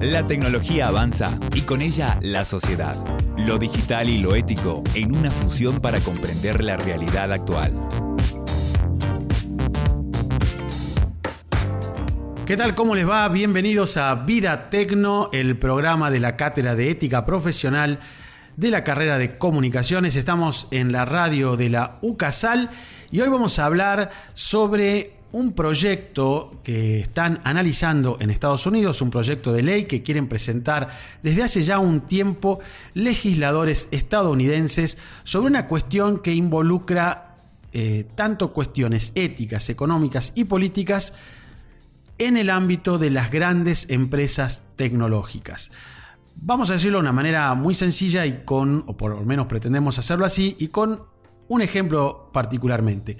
La 0.00 0.26
tecnología 0.26 0.88
avanza 0.88 1.38
y 1.54 1.60
con 1.60 1.82
ella 1.82 2.18
la 2.22 2.46
sociedad. 2.46 2.96
Lo 3.36 3.58
digital 3.58 4.08
y 4.08 4.16
lo 4.16 4.34
ético 4.34 4.82
en 4.94 5.14
una 5.14 5.30
fusión 5.30 5.78
para 5.78 6.00
comprender 6.00 6.64
la 6.64 6.78
realidad 6.78 7.30
actual. 7.30 7.74
¿Qué 12.46 12.56
tal? 12.56 12.74
¿Cómo 12.74 12.94
les 12.94 13.06
va? 13.06 13.28
Bienvenidos 13.28 13.98
a 13.98 14.14
Vida 14.14 14.70
Tecno, 14.70 15.28
el 15.34 15.58
programa 15.58 16.10
de 16.10 16.20
la 16.20 16.34
Cátedra 16.34 16.74
de 16.74 16.90
Ética 16.90 17.26
Profesional 17.26 18.00
de 18.56 18.70
la 18.70 18.82
carrera 18.84 19.18
de 19.18 19.36
Comunicaciones. 19.36 20.16
Estamos 20.16 20.66
en 20.70 20.92
la 20.92 21.04
radio 21.04 21.58
de 21.58 21.68
la 21.68 21.98
UCASAL 22.00 22.70
y 23.10 23.20
hoy 23.20 23.28
vamos 23.28 23.58
a 23.58 23.66
hablar 23.66 24.10
sobre 24.32 25.19
un 25.32 25.52
proyecto 25.52 26.60
que 26.64 27.00
están 27.00 27.40
analizando 27.44 28.16
en 28.20 28.30
Estados 28.30 28.66
Unidos, 28.66 29.00
un 29.00 29.10
proyecto 29.10 29.52
de 29.52 29.62
ley 29.62 29.84
que 29.84 30.02
quieren 30.02 30.28
presentar 30.28 30.88
desde 31.22 31.42
hace 31.42 31.62
ya 31.62 31.78
un 31.78 32.02
tiempo 32.02 32.58
legisladores 32.94 33.88
estadounidenses 33.90 34.98
sobre 35.22 35.48
una 35.48 35.68
cuestión 35.68 36.20
que 36.20 36.34
involucra 36.34 37.36
eh, 37.72 38.06
tanto 38.16 38.52
cuestiones 38.52 39.12
éticas, 39.14 39.68
económicas 39.70 40.32
y 40.34 40.44
políticas 40.44 41.12
en 42.18 42.36
el 42.36 42.50
ámbito 42.50 42.98
de 42.98 43.10
las 43.10 43.30
grandes 43.30 43.88
empresas 43.88 44.62
tecnológicas. 44.76 45.70
Vamos 46.36 46.70
a 46.70 46.74
decirlo 46.74 46.98
de 46.98 47.02
una 47.02 47.12
manera 47.12 47.54
muy 47.54 47.74
sencilla 47.74 48.26
y 48.26 48.42
con, 48.44 48.84
o 48.86 48.96
por 48.96 49.12
lo 49.12 49.24
menos 49.24 49.46
pretendemos 49.46 49.98
hacerlo 49.98 50.24
así, 50.24 50.56
y 50.58 50.68
con 50.68 51.02
un 51.48 51.62
ejemplo 51.62 52.30
particularmente. 52.32 53.16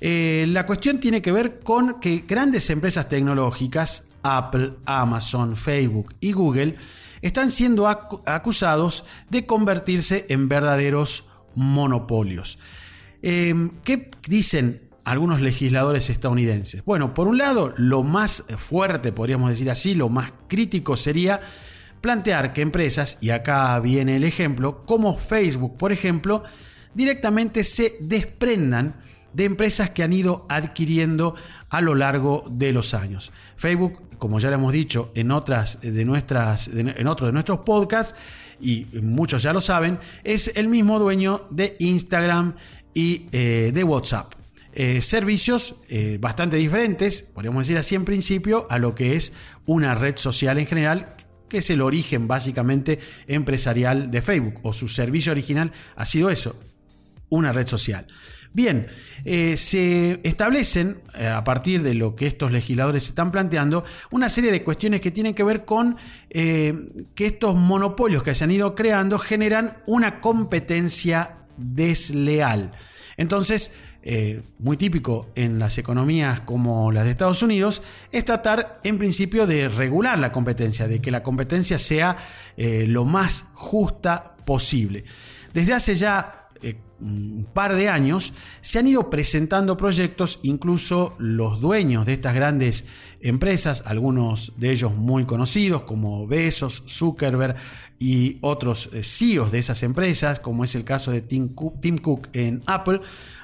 Eh, 0.00 0.46
la 0.48 0.66
cuestión 0.66 0.98
tiene 0.98 1.20
que 1.20 1.32
ver 1.32 1.60
con 1.60 2.00
que 2.00 2.24
grandes 2.26 2.70
empresas 2.70 3.08
tecnológicas, 3.08 4.04
Apple, 4.22 4.72
Amazon, 4.86 5.56
Facebook 5.56 6.14
y 6.20 6.32
Google, 6.32 6.76
están 7.22 7.50
siendo 7.50 7.86
acusados 7.88 9.04
de 9.28 9.44
convertirse 9.44 10.26
en 10.28 10.48
verdaderos 10.48 11.24
monopolios. 11.54 12.58
Em, 13.22 13.70
¿Qué 13.84 14.10
dicen 14.26 14.88
algunos 15.04 15.40
legisladores 15.40 16.08
estadounidenses? 16.08 16.82
Bueno, 16.84 17.12
por 17.12 17.28
un 17.28 17.36
lado, 17.36 17.74
lo 17.76 18.02
más 18.02 18.44
fuerte, 18.56 19.12
podríamos 19.12 19.50
decir 19.50 19.70
así, 19.70 19.94
lo 19.94 20.08
más 20.08 20.32
crítico 20.48 20.96
sería 20.96 21.40
plantear 22.00 22.54
que 22.54 22.62
empresas, 22.62 23.18
y 23.20 23.30
acá 23.30 23.78
viene 23.80 24.16
el 24.16 24.24
ejemplo, 24.24 24.86
como 24.86 25.18
Facebook, 25.18 25.76
por 25.76 25.92
ejemplo, 25.92 26.42
directamente 26.94 27.62
se 27.64 27.96
desprendan 28.00 28.96
de 29.32 29.44
empresas 29.44 29.90
que 29.90 30.02
han 30.02 30.12
ido 30.12 30.46
adquiriendo 30.48 31.34
a 31.68 31.80
lo 31.80 31.94
largo 31.94 32.44
de 32.50 32.72
los 32.72 32.94
años. 32.94 33.32
Facebook, 33.56 34.18
como 34.18 34.38
ya 34.40 34.48
lo 34.48 34.56
hemos 34.56 34.72
dicho 34.72 35.12
en 35.14 35.30
otras 35.30 35.80
de 35.80 36.04
nuestras 36.04 36.68
en 36.68 37.06
otros 37.06 37.28
de 37.28 37.32
nuestros 37.32 37.60
podcasts 37.60 38.14
y 38.60 38.86
muchos 39.02 39.42
ya 39.42 39.52
lo 39.52 39.60
saben, 39.60 39.98
es 40.24 40.52
el 40.54 40.68
mismo 40.68 40.98
dueño 40.98 41.46
de 41.50 41.76
Instagram 41.78 42.54
y 42.94 43.26
eh, 43.32 43.70
de 43.72 43.84
WhatsApp. 43.84 44.34
Eh, 44.72 45.02
servicios 45.02 45.74
eh, 45.88 46.18
bastante 46.20 46.56
diferentes, 46.56 47.22
podríamos 47.22 47.66
decir 47.66 47.78
así 47.78 47.96
en 47.96 48.04
principio, 48.04 48.66
a 48.70 48.78
lo 48.78 48.94
que 48.94 49.16
es 49.16 49.32
una 49.66 49.94
red 49.94 50.16
social 50.16 50.58
en 50.58 50.66
general, 50.66 51.16
que 51.48 51.58
es 51.58 51.70
el 51.70 51.82
origen 51.82 52.28
básicamente 52.28 53.00
empresarial 53.26 54.10
de 54.10 54.22
Facebook, 54.22 54.60
o 54.62 54.72
su 54.72 54.86
servicio 54.86 55.32
original 55.32 55.72
ha 55.96 56.04
sido 56.04 56.30
eso, 56.30 56.56
una 57.30 57.52
red 57.52 57.66
social. 57.66 58.06
Bien, 58.52 58.88
eh, 59.24 59.56
se 59.56 60.18
establecen, 60.24 61.02
eh, 61.16 61.28
a 61.28 61.44
partir 61.44 61.82
de 61.82 61.94
lo 61.94 62.16
que 62.16 62.26
estos 62.26 62.50
legisladores 62.50 63.06
están 63.06 63.30
planteando, 63.30 63.84
una 64.10 64.28
serie 64.28 64.50
de 64.50 64.64
cuestiones 64.64 65.00
que 65.00 65.12
tienen 65.12 65.34
que 65.34 65.44
ver 65.44 65.64
con 65.64 65.96
eh, 66.30 66.74
que 67.14 67.26
estos 67.26 67.54
monopolios 67.54 68.24
que 68.24 68.34
se 68.34 68.42
han 68.42 68.50
ido 68.50 68.74
creando 68.74 69.20
generan 69.20 69.78
una 69.86 70.20
competencia 70.20 71.36
desleal. 71.56 72.72
Entonces, 73.16 73.72
muy 74.58 74.78
típico 74.78 75.28
en 75.34 75.58
las 75.58 75.76
economías 75.76 76.40
como 76.40 76.90
las 76.90 77.04
de 77.04 77.10
Estados 77.10 77.42
Unidos, 77.42 77.82
es 78.10 78.24
tratar 78.24 78.80
en 78.82 78.96
principio 78.96 79.46
de 79.46 79.68
regular 79.68 80.18
la 80.18 80.32
competencia, 80.32 80.88
de 80.88 81.02
que 81.02 81.10
la 81.10 81.22
competencia 81.22 81.78
sea 81.78 82.16
lo 82.56 83.04
más 83.04 83.44
justa 83.52 84.36
posible. 84.46 85.04
Desde 85.52 85.74
hace 85.74 85.94
ya 85.94 86.39
un 87.00 87.46
par 87.52 87.74
de 87.74 87.88
años 87.88 88.32
se 88.60 88.78
han 88.78 88.86
ido 88.86 89.10
presentando 89.10 89.76
proyectos, 89.76 90.40
incluso 90.42 91.14
los 91.18 91.60
dueños 91.60 92.06
de 92.06 92.14
estas 92.14 92.34
grandes 92.34 92.84
empresas, 93.20 93.82
algunos 93.86 94.52
de 94.56 94.70
ellos 94.70 94.94
muy 94.94 95.24
conocidos 95.24 95.82
como 95.82 96.26
Bezos, 96.26 96.82
Zuckerberg 96.88 97.56
y 97.98 98.38
otros 98.40 98.88
eh, 98.92 99.02
CEOs 99.02 99.52
de 99.52 99.58
esas 99.58 99.82
empresas, 99.82 100.40
como 100.40 100.64
es 100.64 100.74
el 100.74 100.84
caso 100.84 101.10
de 101.10 101.20
Tim 101.20 101.48
Cook, 101.48 102.28
en 102.32 102.62
Apple, 102.66 103.00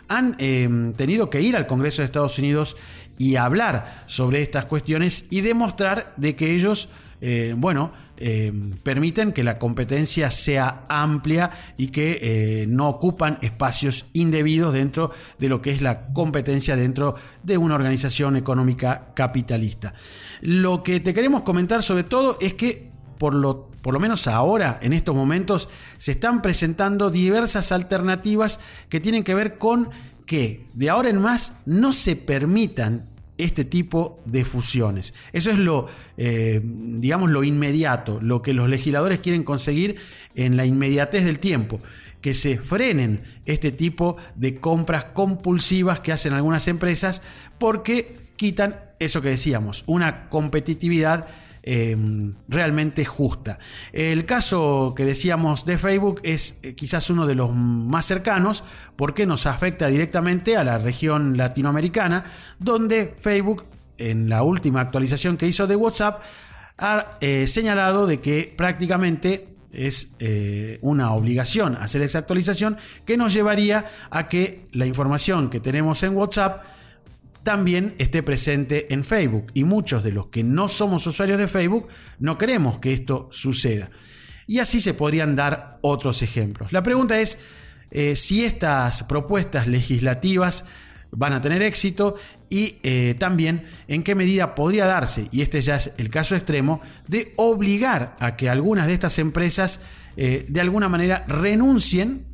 han 0.09 0.37
em, 0.39 0.93
tenido 0.95 1.31
que 1.31 1.41
ir 1.41 1.56
al 1.56 1.66
Congreso 1.66 2.03
de 2.03 2.06
Estados 2.06 2.39
Unidos 2.39 2.77
y 3.19 3.37
hablar 3.37 4.05
sobre 4.06 4.43
estas 4.43 4.66
cuestiones 4.66 5.27
y 5.31 5.41
demostrar 5.41 6.15
de 6.16 6.37
que 6.37 6.55
ellos, 6.55 6.89
eh, 7.21 7.54
bueno, 7.56 7.93
eh, 8.19 8.53
permiten 8.82 9.32
que 9.32 9.44
la 9.44 9.59
competencia 9.59 10.31
sea 10.31 10.87
amplia 10.88 11.50
y 11.77 11.88
que 11.88 12.19
eh, 12.21 12.66
no 12.66 12.88
ocupan 12.88 13.38
espacios 13.43 14.06
indebidos 14.12 14.72
dentro 14.72 15.10
de 15.38 15.49
lo 15.49 15.60
que 15.60 15.71
es 15.71 15.82
la 15.82 16.06
competencia 16.09 16.77
dentro 16.77 17.16
de 17.43 17.59
una 17.59 17.75
organización 17.75 18.37
económica 18.37 19.09
capitalista. 19.15 19.94
Lo 20.41 20.82
que 20.82 21.00
te 21.00 21.15
queremos 21.15 21.43
comentar 21.43 21.82
sobre 21.82 22.04
todo 22.04 22.38
es 22.41 22.54
que 22.54 22.91
por 23.19 23.34
lo, 23.34 23.71
por 23.83 23.94
lo 23.94 24.00
menos 24.00 24.27
ahora, 24.27 24.78
en 24.83 24.93
estos 24.93 25.15
momentos, 25.15 25.69
se 25.97 26.12
están 26.12 26.43
presentando 26.43 27.10
diversas 27.10 27.72
alternativas 27.72 28.60
que 28.88 29.00
tienen 29.00 29.25
que 29.25 29.34
ver 29.34 29.59
con 29.59 29.91
que 30.27 30.66
de 30.75 30.91
ahora 30.91 31.09
en 31.09 31.21
más 31.21 31.54
no 31.65 31.93
se 31.93 32.16
permitan 32.16 33.09
este 33.39 33.65
tipo 33.65 34.21
de 34.25 34.45
fusiones. 34.45 35.15
Eso 35.33 35.51
es 35.51 35.59
lo, 35.59 35.89
eh, 36.17 36.61
digamos, 36.65 37.31
lo 37.31 37.45
inmediato, 37.45 38.19
lo 38.21 38.43
que 38.43 38.53
los 38.53 38.69
legisladores 38.69 39.21
quieren 39.21 39.45
conseguir 39.45 39.97
en 40.35 40.57
la 40.57 40.67
inmediatez 40.67 41.25
del 41.25 41.39
tiempo, 41.39 41.81
que 42.21 42.35
se 42.35 42.59
frenen 42.59 43.23
este 43.45 43.73
tipo 43.73 44.17
de 44.35 44.57
compras 44.57 45.07
compulsivas 45.07 46.01
que 46.01 46.13
hacen 46.13 46.33
algunas 46.33 46.67
empresas 46.69 47.23
porque 47.59 48.17
quitan 48.37 48.81
eso 48.99 49.21
que 49.23 49.29
decíamos, 49.29 49.85
una 49.87 50.29
competitividad 50.29 51.27
Em, 51.69 52.34
realmente 52.47 53.04
justa. 53.04 53.59
El 53.93 54.25
caso 54.25 54.94
que 54.97 55.04
decíamos 55.04 55.66
de 55.66 55.78
Facebook 55.78 56.21
es 56.22 56.60
eh, 56.62 56.77
quizás 56.77 57.10
uno 57.10 57.27
de 57.27 57.34
los 57.34 57.53
más 57.53 58.06
cercanos 58.06 58.62
porque 58.94 59.27
nos 59.27 59.47
afecta 59.47 59.88
directamente 59.88 60.56
a 60.56 60.62
la 60.62 60.78
región 60.78 61.37
latinoamericana, 61.37 62.22
donde 62.60 63.15
Facebook 63.16 63.65
en 63.99 64.28
la 64.28 64.44
última 64.44 64.81
actualización 64.81 65.37
que 65.37 65.49
hizo 65.49 65.66
de 65.66 65.75
WhatsApp 65.75 66.22
ha 66.78 67.10
eh, 67.21 67.49
señalado 67.49 68.06
de 68.06 68.21
que 68.21 68.54
prácticamente 68.56 69.48
es 69.72 70.15
eh, 70.21 70.78
una 70.83 71.15
obligación 71.15 71.75
hacer 71.75 72.00
esa 72.03 72.21
actualización 72.21 72.77
que 73.04 73.16
nos 73.16 73.34
llevaría 73.34 73.87
a 74.10 74.28
que 74.28 74.69
la 74.71 74.87
información 74.87 75.50
que 75.50 75.59
tenemos 75.59 76.04
en 76.04 76.16
WhatsApp 76.16 76.76
también 77.47 77.95
esté 77.99 78.25
presente 78.25 78.93
en 78.93 79.05
Facebook. 79.05 79.53
Y 79.55 79.62
muchos 79.62 80.03
de 80.03 80.11
los 80.11 80.27
que 80.27 80.43
no 80.43 80.67
somos 80.67 81.07
usuarios 81.07 81.39
de 81.39 81.47
Facebook 81.47 81.87
no 82.19 82.39
queremos 82.39 82.81
que 82.81 82.93
esto 82.93 83.29
suceda. 83.31 83.89
Y 84.49 84.59
así 84.59 84.81
se 84.81 84.95
podrían 84.95 85.37
dar 85.37 85.79
otros 85.81 86.23
ejemplos. 86.23 86.73
La 86.73 86.83
pregunta 86.83 87.21
es 87.21 87.39
eh, 87.93 88.17
si 88.17 88.45
estas 88.45 89.05
propuestas 89.05 89.69
legislativas 89.69 90.65
van 91.12 91.34
a 91.34 91.41
tener 91.41 91.62
éxito 91.62 92.17
y 92.51 92.79
eh, 92.83 93.15
también 93.17 93.67
en 93.87 94.03
qué 94.03 94.17
medida 94.17 94.57
podría 94.57 94.87
darse, 94.87 95.28
y 95.31 95.43
este 95.43 95.63
ya 95.63 95.77
es 95.77 95.93
el 95.99 96.11
caso 96.11 96.34
extremo, 96.34 96.81
de 97.07 97.33
obligar 97.37 98.16
a 98.19 98.34
que 98.34 98.51
algunas 98.51 98.89
de 98.89 98.95
estas 98.95 99.21
empresas 99.21 99.83
eh, 100.16 100.47
de 100.48 100.60
alguna 100.60 100.89
manera 100.89 101.25
renuncien 101.28 102.27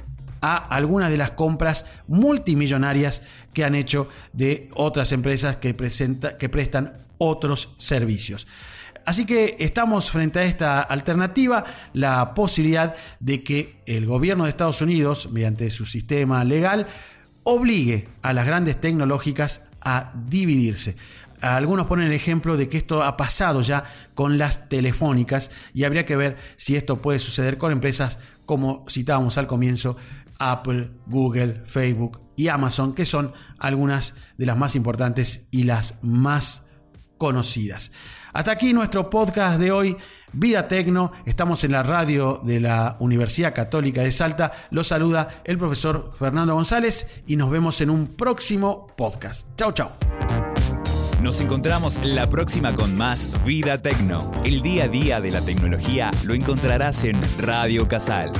a 0.42 0.56
algunas 0.56 1.10
de 1.10 1.16
las 1.16 1.30
compras 1.30 1.86
multimillonarias 2.08 3.22
que 3.54 3.64
han 3.64 3.74
hecho 3.74 4.08
de 4.34 4.68
otras 4.74 5.12
empresas 5.12 5.56
que, 5.56 5.74
que 5.74 6.48
prestan 6.48 7.06
otros 7.16 7.74
servicios. 7.78 8.46
Así 9.04 9.24
que 9.24 9.56
estamos 9.58 10.10
frente 10.10 10.40
a 10.40 10.44
esta 10.44 10.80
alternativa, 10.80 11.64
la 11.92 12.34
posibilidad 12.34 12.94
de 13.20 13.42
que 13.42 13.80
el 13.86 14.06
gobierno 14.06 14.44
de 14.44 14.50
Estados 14.50 14.82
Unidos, 14.82 15.30
mediante 15.32 15.70
su 15.70 15.86
sistema 15.86 16.44
legal, 16.44 16.86
obligue 17.44 18.08
a 18.22 18.32
las 18.32 18.46
grandes 18.46 18.80
tecnológicas 18.80 19.68
a 19.80 20.12
dividirse. 20.28 20.96
Algunos 21.40 21.86
ponen 21.86 22.06
el 22.06 22.12
ejemplo 22.12 22.56
de 22.56 22.68
que 22.68 22.76
esto 22.76 23.02
ha 23.02 23.16
pasado 23.16 23.62
ya 23.62 23.84
con 24.14 24.38
las 24.38 24.68
telefónicas 24.68 25.50
y 25.74 25.82
habría 25.82 26.06
que 26.06 26.14
ver 26.14 26.36
si 26.56 26.76
esto 26.76 27.02
puede 27.02 27.18
suceder 27.18 27.58
con 27.58 27.72
empresas 27.72 28.20
como 28.46 28.84
citábamos 28.88 29.38
al 29.38 29.48
comienzo, 29.48 29.96
Apple, 30.50 30.90
Google, 31.06 31.62
Facebook 31.64 32.20
y 32.36 32.48
Amazon, 32.48 32.94
que 32.94 33.04
son 33.04 33.32
algunas 33.58 34.14
de 34.36 34.46
las 34.46 34.56
más 34.56 34.74
importantes 34.74 35.48
y 35.50 35.64
las 35.64 35.98
más 36.02 36.66
conocidas. 37.18 37.92
Hasta 38.32 38.50
aquí 38.50 38.72
nuestro 38.72 39.10
podcast 39.10 39.60
de 39.60 39.70
hoy, 39.70 39.96
Vida 40.32 40.66
Tecno. 40.66 41.12
Estamos 41.26 41.62
en 41.64 41.72
la 41.72 41.82
radio 41.82 42.40
de 42.42 42.60
la 42.60 42.96
Universidad 42.98 43.54
Católica 43.54 44.02
de 44.02 44.10
Salta. 44.10 44.52
Los 44.70 44.88
saluda 44.88 45.42
el 45.44 45.58
profesor 45.58 46.12
Fernando 46.18 46.54
González 46.54 47.22
y 47.26 47.36
nos 47.36 47.50
vemos 47.50 47.80
en 47.82 47.90
un 47.90 48.08
próximo 48.08 48.88
podcast. 48.96 49.46
Chao, 49.56 49.72
chao. 49.72 49.92
Nos 51.20 51.38
encontramos 51.40 52.00
la 52.02 52.28
próxima 52.28 52.74
con 52.74 52.96
más 52.96 53.30
Vida 53.44 53.80
Tecno. 53.80 54.32
El 54.44 54.62
día 54.62 54.84
a 54.84 54.88
día 54.88 55.20
de 55.20 55.30
la 55.30 55.42
tecnología 55.42 56.10
lo 56.24 56.34
encontrarás 56.34 57.04
en 57.04 57.20
Radio 57.38 57.86
Casal 57.86 58.32